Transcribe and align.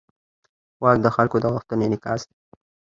واک 0.83 0.97
د 1.03 1.07
خلکو 1.15 1.35
د 1.41 1.45
غوښتنو 1.53 1.85
انعکاس 1.87 2.21
دی. 2.27 2.35